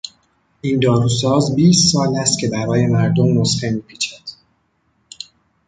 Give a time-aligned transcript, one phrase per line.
[0.61, 4.21] این داروساز بیست سال است که برای مردم نسخه میپیچد.